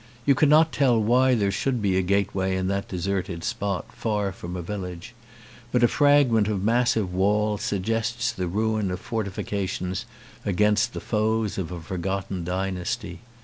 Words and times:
You 0.25 0.33
cannot 0.33 0.71
tell 0.71 0.99
why 0.99 1.35
there 1.35 1.51
should 1.51 1.79
be 1.79 1.95
a 1.95 2.01
gateway 2.01 2.55
in 2.55 2.65
that 2.69 2.87
deserted 2.87 3.43
spot, 3.43 3.85
far 3.93 4.31
from 4.31 4.55
a 4.55 4.61
village, 4.63 5.13
but 5.71 5.83
a 5.83 5.87
fragment 5.87 6.47
of 6.47 6.63
massive 6.63 7.13
wall 7.13 7.59
sug 7.59 7.83
gests 7.83 8.31
the 8.31 8.47
ruin 8.47 8.89
of 8.89 8.99
fortifications 8.99 10.05
against 10.43 10.93
the 10.93 11.01
foes 11.01 11.59
of 11.59 11.71
a 11.71 11.79
forgotten 11.79 12.43
dynasty. 12.43 13.19